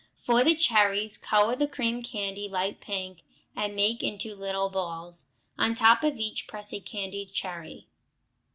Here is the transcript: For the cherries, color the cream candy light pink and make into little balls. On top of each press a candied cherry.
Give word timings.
For 0.15 0.43
the 0.43 0.55
cherries, 0.55 1.15
color 1.15 1.55
the 1.55 1.67
cream 1.67 2.01
candy 2.01 2.49
light 2.49 2.79
pink 2.81 3.21
and 3.55 3.75
make 3.75 4.01
into 4.01 4.33
little 4.33 4.67
balls. 4.67 5.29
On 5.59 5.75
top 5.75 6.03
of 6.03 6.17
each 6.17 6.47
press 6.47 6.73
a 6.73 6.79
candied 6.79 7.31
cherry. 7.33 7.85